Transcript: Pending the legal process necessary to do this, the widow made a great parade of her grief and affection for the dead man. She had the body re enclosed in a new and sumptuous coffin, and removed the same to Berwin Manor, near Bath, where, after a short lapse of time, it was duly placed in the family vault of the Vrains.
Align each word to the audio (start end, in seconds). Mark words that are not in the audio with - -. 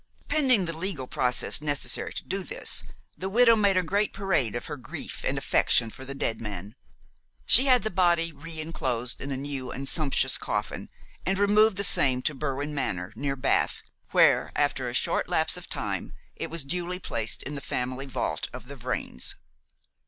Pending 0.27 0.65
the 0.65 0.75
legal 0.75 1.05
process 1.05 1.61
necessary 1.61 2.11
to 2.13 2.23
do 2.23 2.41
this, 2.41 2.83
the 3.19 3.29
widow 3.29 3.55
made 3.55 3.77
a 3.77 3.83
great 3.83 4.13
parade 4.13 4.55
of 4.55 4.65
her 4.65 4.75
grief 4.75 5.23
and 5.23 5.37
affection 5.37 5.91
for 5.91 6.05
the 6.05 6.15
dead 6.15 6.41
man. 6.41 6.73
She 7.45 7.67
had 7.67 7.83
the 7.83 7.91
body 7.91 8.31
re 8.31 8.59
enclosed 8.59 9.21
in 9.21 9.29
a 9.31 9.37
new 9.37 9.69
and 9.69 9.87
sumptuous 9.87 10.39
coffin, 10.39 10.89
and 11.23 11.37
removed 11.37 11.77
the 11.77 11.83
same 11.83 12.23
to 12.23 12.33
Berwin 12.33 12.73
Manor, 12.73 13.13
near 13.15 13.35
Bath, 13.35 13.83
where, 14.09 14.51
after 14.55 14.89
a 14.89 14.95
short 14.95 15.29
lapse 15.29 15.55
of 15.55 15.69
time, 15.69 16.13
it 16.35 16.49
was 16.49 16.63
duly 16.65 16.97
placed 16.97 17.43
in 17.43 17.53
the 17.53 17.61
family 17.61 18.07
vault 18.07 18.49
of 18.51 18.67
the 18.67 18.75
Vrains. 18.75 19.35